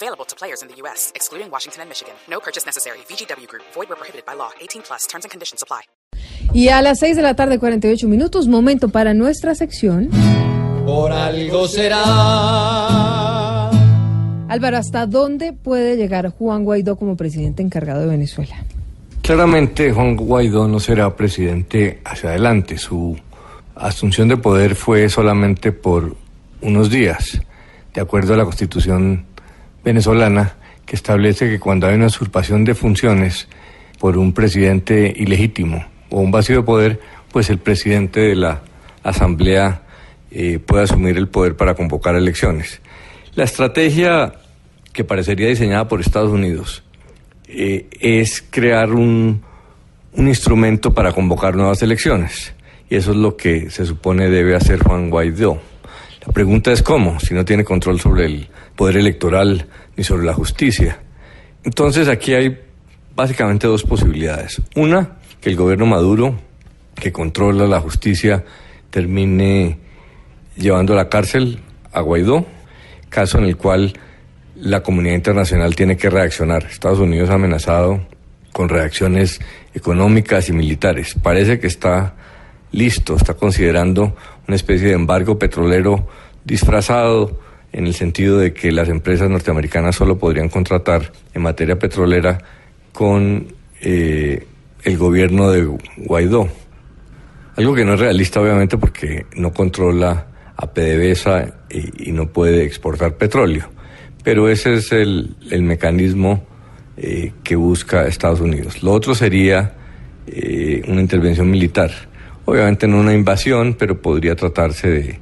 Available 0.00 0.24
to 0.26 0.36
players 0.36 0.62
in 0.62 0.68
the 0.68 0.76
U.S., 0.82 1.10
excluding 1.16 1.50
Washington 1.50 1.82
and 1.82 1.88
Michigan. 1.88 2.14
No 2.30 2.38
purchase 2.38 2.64
necessary. 2.64 2.98
VGW 3.08 3.48
Group. 3.48 3.64
Void 3.74 3.88
where 3.88 3.96
prohibited 3.96 4.24
by 4.24 4.34
law. 4.34 4.50
18 4.60 4.82
plus. 4.82 5.08
Terms 5.08 5.24
and 5.24 5.30
conditions 5.32 5.60
apply. 5.60 5.82
Y 6.54 6.68
a 6.68 6.80
las 6.82 7.00
6 7.00 7.16
de 7.16 7.22
la 7.22 7.34
tarde, 7.34 7.58
48 7.58 8.06
minutos, 8.06 8.46
momento 8.46 8.90
para 8.90 9.12
nuestra 9.12 9.56
sección. 9.56 10.08
Por 10.86 11.10
algo 11.10 11.66
será. 11.66 11.98
Álvaro, 14.48 14.76
¿hasta 14.76 15.06
dónde 15.06 15.52
puede 15.52 15.96
llegar 15.96 16.30
Juan 16.30 16.62
Guaidó 16.62 16.94
como 16.94 17.16
presidente 17.16 17.64
encargado 17.64 18.02
de 18.02 18.06
Venezuela? 18.06 18.54
Claramente 19.22 19.92
Juan 19.92 20.14
Guaidó 20.16 20.68
no 20.68 20.78
será 20.78 21.16
presidente 21.16 22.00
hacia 22.04 22.30
adelante. 22.30 22.78
Su 22.78 23.18
asunción 23.74 24.28
de 24.28 24.36
poder 24.36 24.76
fue 24.76 25.08
solamente 25.08 25.72
por 25.72 26.14
unos 26.60 26.88
días, 26.88 27.40
de 27.94 28.00
acuerdo 28.00 28.34
a 28.34 28.36
la 28.36 28.44
constitución 28.44 29.26
venezolana, 29.84 30.54
que 30.86 30.96
establece 30.96 31.48
que 31.48 31.60
cuando 31.60 31.86
hay 31.86 31.96
una 31.96 32.06
usurpación 32.06 32.64
de 32.64 32.74
funciones 32.74 33.48
por 33.98 34.16
un 34.16 34.32
presidente 34.32 35.12
ilegítimo 35.16 35.84
o 36.10 36.20
un 36.20 36.30
vacío 36.30 36.56
de 36.56 36.62
poder, 36.62 37.00
pues 37.32 37.50
el 37.50 37.58
presidente 37.58 38.20
de 38.20 38.34
la 38.34 38.62
asamblea 39.02 39.82
eh, 40.30 40.58
puede 40.58 40.84
asumir 40.84 41.16
el 41.16 41.28
poder 41.28 41.56
para 41.56 41.74
convocar 41.74 42.14
elecciones. 42.14 42.80
La 43.34 43.44
estrategia 43.44 44.34
que 44.92 45.04
parecería 45.04 45.48
diseñada 45.48 45.88
por 45.88 46.00
Estados 46.00 46.30
Unidos 46.30 46.82
eh, 47.46 47.86
es 48.00 48.44
crear 48.50 48.92
un, 48.92 49.42
un 50.12 50.28
instrumento 50.28 50.92
para 50.92 51.12
convocar 51.12 51.54
nuevas 51.54 51.82
elecciones. 51.82 52.52
Y 52.90 52.96
eso 52.96 53.10
es 53.10 53.16
lo 53.16 53.36
que 53.36 53.70
se 53.70 53.84
supone 53.86 54.28
debe 54.28 54.54
hacer 54.54 54.82
Juan 54.82 55.10
Guaidó. 55.10 55.60
La 56.28 56.34
pregunta 56.34 56.70
es 56.72 56.82
cómo, 56.82 57.18
si 57.20 57.32
no 57.32 57.42
tiene 57.46 57.64
control 57.64 57.98
sobre 58.00 58.26
el 58.26 58.48
poder 58.76 58.98
electoral 58.98 59.66
ni 59.96 60.04
sobre 60.04 60.26
la 60.26 60.34
justicia. 60.34 61.00
Entonces 61.64 62.06
aquí 62.06 62.34
hay 62.34 62.60
básicamente 63.16 63.66
dos 63.66 63.82
posibilidades. 63.82 64.60
Una, 64.76 65.16
que 65.40 65.48
el 65.48 65.56
gobierno 65.56 65.86
Maduro, 65.86 66.38
que 66.94 67.12
controla 67.12 67.66
la 67.66 67.80
justicia, 67.80 68.44
termine 68.90 69.78
llevando 70.54 70.92
a 70.92 70.96
la 70.96 71.08
cárcel 71.08 71.60
a 71.92 72.02
Guaidó, 72.02 72.44
caso 73.08 73.38
en 73.38 73.44
el 73.44 73.56
cual 73.56 73.94
la 74.54 74.82
comunidad 74.82 75.14
internacional 75.14 75.74
tiene 75.74 75.96
que 75.96 76.10
reaccionar. 76.10 76.64
Estados 76.64 76.98
Unidos 76.98 77.30
ha 77.30 77.34
amenazado 77.34 78.06
con 78.52 78.68
reacciones 78.68 79.40
económicas 79.72 80.50
y 80.50 80.52
militares. 80.52 81.16
Parece 81.22 81.58
que 81.58 81.68
está 81.68 82.16
listo, 82.72 83.16
está 83.16 83.34
considerando 83.34 84.16
una 84.46 84.56
especie 84.56 84.88
de 84.88 84.94
embargo 84.94 85.38
petrolero 85.38 86.08
disfrazado 86.44 87.40
en 87.72 87.86
el 87.86 87.94
sentido 87.94 88.38
de 88.38 88.52
que 88.52 88.72
las 88.72 88.88
empresas 88.88 89.28
norteamericanas 89.28 89.96
solo 89.96 90.18
podrían 90.18 90.48
contratar 90.48 91.12
en 91.34 91.42
materia 91.42 91.78
petrolera 91.78 92.38
con 92.92 93.48
eh, 93.80 94.46
el 94.82 94.98
gobierno 94.98 95.50
de 95.50 95.68
Guaidó. 95.98 96.48
Algo 97.56 97.74
que 97.74 97.84
no 97.84 97.94
es 97.94 98.00
realista 98.00 98.40
obviamente 98.40 98.78
porque 98.78 99.26
no 99.36 99.52
controla 99.52 100.26
a 100.56 100.66
PDVSA 100.72 101.66
y, 101.70 102.12
no 102.12 102.28
puede 102.28 102.64
exportar 102.64 103.16
petróleo. 103.16 103.68
Pero 104.24 104.48
ese 104.48 104.74
es 104.74 104.92
el, 104.92 105.36
el 105.50 105.62
mecanismo 105.62 106.44
eh, 106.96 107.32
que 107.44 107.54
busca 107.54 108.06
Estados 108.06 108.40
Unidos. 108.40 108.82
Lo 108.82 108.92
otro 108.92 109.14
sería 109.14 109.74
eh, 110.26 110.82
una 110.88 111.00
intervención 111.00 111.50
militar. 111.50 111.90
Obviamente 112.48 112.88
no 112.88 113.00
una 113.00 113.12
invasión, 113.12 113.74
pero 113.74 114.00
podría 114.00 114.34
tratarse 114.34 114.88
de, 114.88 115.18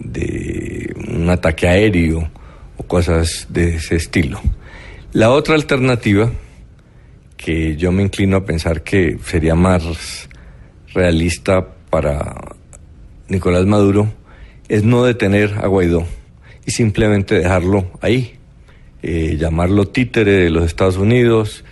de 0.00 0.92
un 1.06 1.30
ataque 1.30 1.68
aéreo 1.68 2.28
o 2.76 2.82
cosas 2.82 3.46
de 3.50 3.76
ese 3.76 3.94
estilo. 3.94 4.40
La 5.12 5.30
otra 5.30 5.54
alternativa, 5.54 6.32
que 7.36 7.76
yo 7.76 7.92
me 7.92 8.02
inclino 8.02 8.38
a 8.38 8.44
pensar 8.44 8.82
que 8.82 9.16
sería 9.24 9.54
más 9.54 10.28
realista 10.92 11.68
para 11.88 12.34
Nicolás 13.28 13.64
Maduro, 13.66 14.12
es 14.68 14.82
no 14.82 15.04
detener 15.04 15.54
a 15.62 15.68
Guaidó 15.68 16.04
y 16.66 16.72
simplemente 16.72 17.36
dejarlo 17.36 17.92
ahí, 18.00 18.40
eh, 19.04 19.36
llamarlo 19.38 19.86
títere 19.86 20.32
de 20.32 20.50
los 20.50 20.64
Estados 20.64 20.96
Unidos 20.96 21.64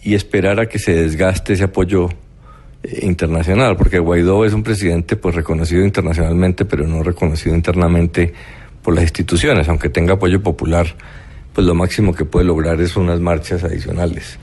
y 0.00 0.14
esperar 0.14 0.60
a 0.60 0.68
que 0.68 0.78
se 0.78 0.94
desgaste 0.94 1.54
ese 1.54 1.64
apoyo 1.64 2.08
internacional, 3.02 3.76
porque 3.76 3.98
Guaidó 3.98 4.44
es 4.44 4.52
un 4.52 4.62
presidente 4.62 5.16
pues 5.16 5.34
reconocido 5.34 5.84
internacionalmente, 5.84 6.64
pero 6.64 6.86
no 6.86 7.02
reconocido 7.02 7.54
internamente 7.54 8.32
por 8.82 8.94
las 8.94 9.04
instituciones, 9.04 9.68
aunque 9.68 9.88
tenga 9.88 10.14
apoyo 10.14 10.42
popular, 10.42 10.86
pues 11.52 11.66
lo 11.66 11.74
máximo 11.74 12.14
que 12.14 12.24
puede 12.24 12.46
lograr 12.46 12.80
es 12.80 12.96
unas 12.96 13.20
marchas 13.20 13.64
adicionales. 13.64 14.38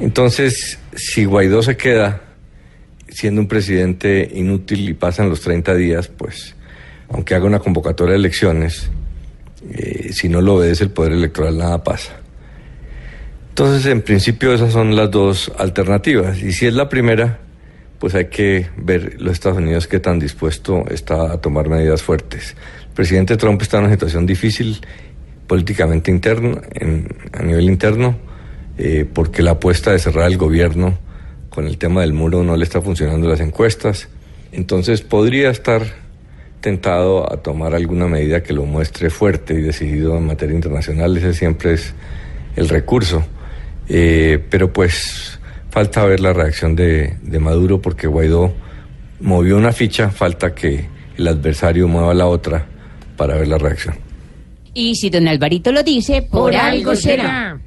Entonces, 0.00 0.78
si 0.94 1.24
Guaidó 1.24 1.62
se 1.62 1.76
queda 1.76 2.22
siendo 3.08 3.40
un 3.40 3.48
presidente 3.48 4.30
inútil 4.34 4.88
y 4.88 4.94
pasan 4.94 5.30
los 5.30 5.40
30 5.40 5.74
días, 5.74 6.08
pues 6.08 6.54
aunque 7.08 7.34
haga 7.34 7.46
una 7.46 7.60
convocatoria 7.60 8.12
de 8.12 8.18
elecciones, 8.18 8.90
eh, 9.70 10.10
si 10.12 10.28
no 10.28 10.40
lo 10.40 10.56
obedece 10.56 10.84
el 10.84 10.90
poder 10.90 11.12
electoral, 11.12 11.56
nada 11.56 11.82
pasa. 11.82 12.12
Entonces, 13.50 13.86
en 13.86 14.02
principio, 14.02 14.52
esas 14.52 14.72
son 14.72 14.94
las 14.94 15.10
dos 15.10 15.50
alternativas. 15.56 16.42
Y 16.42 16.52
si 16.52 16.66
es 16.66 16.74
la 16.74 16.90
primera, 16.90 17.38
pues 17.98 18.14
hay 18.14 18.26
que 18.26 18.66
ver 18.76 19.20
los 19.20 19.32
Estados 19.32 19.58
Unidos 19.58 19.86
qué 19.86 20.00
tan 20.00 20.18
dispuesto 20.18 20.84
está 20.90 21.32
a 21.32 21.40
tomar 21.40 21.68
medidas 21.68 22.02
fuertes. 22.02 22.56
El 22.88 22.94
presidente 22.94 23.36
Trump 23.36 23.60
está 23.62 23.78
en 23.78 23.84
una 23.84 23.92
situación 23.92 24.26
difícil 24.26 24.80
políticamente 25.46 26.10
interno, 26.10 26.60
en, 26.74 27.08
a 27.32 27.42
nivel 27.42 27.64
interno, 27.64 28.16
eh, 28.78 29.06
porque 29.10 29.42
la 29.42 29.52
apuesta 29.52 29.92
de 29.92 29.98
cerrar 29.98 30.26
el 30.30 30.36
gobierno 30.36 30.98
con 31.48 31.66
el 31.66 31.78
tema 31.78 32.02
del 32.02 32.12
muro 32.12 32.42
no 32.44 32.56
le 32.56 32.64
está 32.64 32.82
funcionando 32.82 33.28
las 33.28 33.40
encuestas. 33.40 34.08
Entonces 34.52 35.02
podría 35.02 35.50
estar 35.50 35.82
tentado 36.60 37.32
a 37.32 37.36
tomar 37.38 37.74
alguna 37.74 38.08
medida 38.08 38.42
que 38.42 38.52
lo 38.52 38.64
muestre 38.64 39.08
fuerte 39.08 39.54
y 39.54 39.62
decidido 39.62 40.16
en 40.18 40.26
materia 40.26 40.54
internacional. 40.54 41.16
Ese 41.16 41.32
siempre 41.32 41.74
es 41.74 41.94
el 42.56 42.68
recurso. 42.68 43.24
Eh, 43.88 44.42
pero 44.50 44.72
pues 44.72 45.35
falta 45.76 46.06
ver 46.06 46.20
la 46.20 46.32
reacción 46.32 46.74
de, 46.74 47.18
de, 47.20 47.38
Maduro 47.38 47.82
porque 47.82 48.06
Guaidó 48.06 48.50
movió 49.20 49.58
una 49.58 49.72
ficha, 49.72 50.08
falta 50.08 50.54
que 50.54 50.86
el 51.18 51.28
adversario 51.28 51.86
mueva 51.86 52.14
la 52.14 52.24
otra 52.28 52.64
para 53.14 53.36
ver 53.36 53.48
la 53.48 53.58
reacción. 53.58 53.94
Y 54.72 54.94
si 54.94 55.10
don 55.10 55.28
Alvarito 55.28 55.72
lo 55.72 55.82
dice, 55.82 56.22
por, 56.22 56.52
por 56.52 56.56
algo 56.56 56.96
será. 56.96 57.60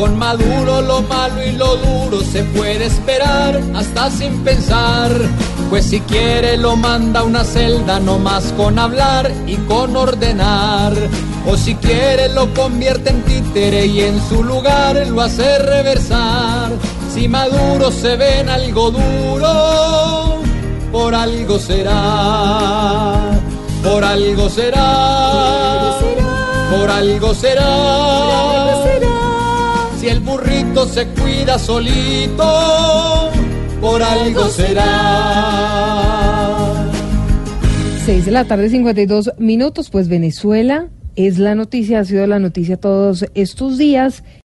Con 0.00 0.16
Maduro 0.18 0.80
lo 0.80 1.02
malo 1.02 1.46
y 1.46 1.52
lo 1.52 1.76
duro 1.76 2.22
se 2.22 2.42
puede 2.42 2.86
esperar 2.86 3.60
hasta 3.74 4.10
sin 4.10 4.42
pensar. 4.42 5.12
Pues 5.68 5.84
si 5.84 6.00
quiere 6.00 6.56
lo 6.56 6.74
manda 6.74 7.20
a 7.20 7.24
una 7.24 7.44
celda 7.44 8.00
no 8.00 8.18
más 8.18 8.44
con 8.56 8.78
hablar 8.78 9.30
y 9.46 9.56
con 9.56 9.94
ordenar. 9.94 10.94
O 11.46 11.54
si 11.54 11.74
quiere 11.74 12.30
lo 12.30 12.50
convierte 12.54 13.10
en 13.10 13.22
títere 13.24 13.84
y 13.84 14.00
en 14.00 14.18
su 14.26 14.42
lugar 14.42 15.06
lo 15.06 15.20
hace 15.20 15.58
reversar. 15.58 16.70
Si 17.12 17.28
Maduro 17.28 17.92
se 17.92 18.16
ve 18.16 18.40
en 18.40 18.48
algo 18.48 18.90
duro, 18.92 20.38
por 20.90 21.14
algo 21.14 21.58
será. 21.58 23.38
Por 23.82 24.02
algo 24.02 24.48
será. 24.48 25.92
Por 26.70 26.90
algo 26.90 27.34
será. 27.34 29.09
Si 30.00 30.08
el 30.08 30.20
burrito 30.20 30.86
se 30.86 31.06
cuida 31.08 31.58
solito, 31.58 33.30
por 33.82 34.02
algo 34.02 34.46
será. 34.46 34.86
6 38.06 38.24
de 38.24 38.30
la 38.30 38.46
tarde, 38.46 38.70
52 38.70 39.32
minutos. 39.36 39.90
Pues 39.90 40.08
Venezuela 40.08 40.88
es 41.16 41.38
la 41.38 41.54
noticia, 41.54 42.00
ha 42.00 42.06
sido 42.06 42.26
la 42.26 42.38
noticia 42.38 42.78
todos 42.78 43.26
estos 43.34 43.76
días. 43.76 44.24